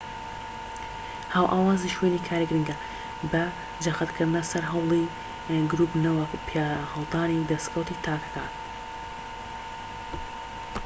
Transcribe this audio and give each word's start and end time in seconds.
هاوئاوازی 1.35 1.93
شوێنی 1.95 2.25
کار 2.27 2.41
گرنگە 2.49 2.75
بە 3.31 3.43
جەختکردنە 3.83 4.41
سەر 4.51 4.63
هەوڵی 4.71 5.03
گروپ 5.71 5.91
نەوەک 6.03 6.31
پیاهەڵدانی 6.47 7.47
دەسکەوتی 7.51 8.01
تاکەکان 8.05 8.51